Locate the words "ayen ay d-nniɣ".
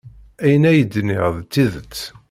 0.43-1.25